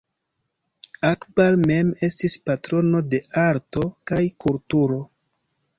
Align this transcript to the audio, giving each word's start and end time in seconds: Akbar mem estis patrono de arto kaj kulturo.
Akbar 1.09 1.59
mem 1.65 1.91
estis 2.09 2.39
patrono 2.49 3.03
de 3.13 3.21
arto 3.47 3.87
kaj 4.13 4.25
kulturo. 4.47 5.01